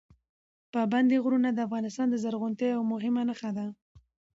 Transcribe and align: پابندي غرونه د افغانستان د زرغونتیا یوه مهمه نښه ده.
پابندي 0.73 1.17
غرونه 1.23 1.49
د 1.51 1.59
افغانستان 1.67 2.07
د 2.09 2.15
زرغونتیا 2.23 2.67
یوه 2.73 2.85
مهمه 2.93 3.21
نښه 3.29 3.49
ده. 3.57 3.65